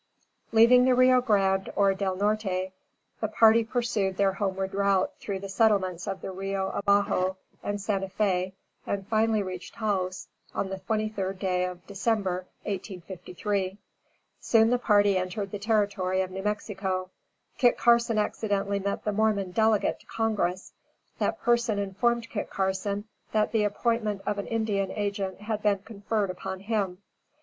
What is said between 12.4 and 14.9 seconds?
1853. Soon after the